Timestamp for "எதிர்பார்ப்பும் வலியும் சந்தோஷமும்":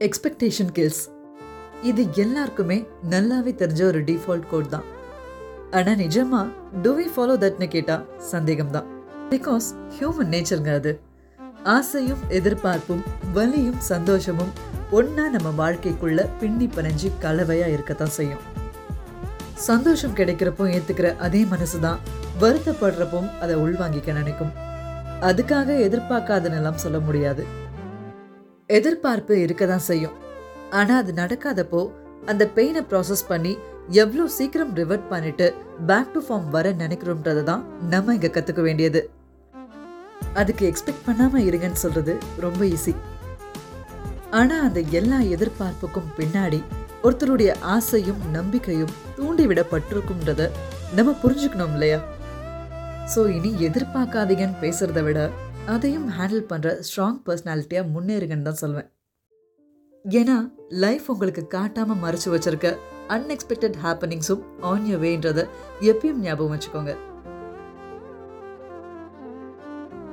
12.38-14.52